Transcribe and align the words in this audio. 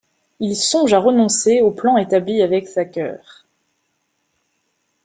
Il 0.39 0.55
songe 0.55 0.93
à 0.95 0.99
renoncer 0.99 1.61
au 1.61 1.69
plan 1.69 1.95
établi 1.95 2.41
avec 2.41 2.73
Thacker. 2.73 3.45